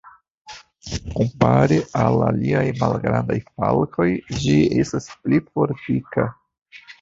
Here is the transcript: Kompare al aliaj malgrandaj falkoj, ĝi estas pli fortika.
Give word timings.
Kompare 1.17 1.75
al 2.05 2.17
aliaj 2.27 2.63
malgrandaj 2.79 3.37
falkoj, 3.59 4.09
ĝi 4.41 4.57
estas 4.85 5.07
pli 5.21 5.43
fortika. 5.53 6.27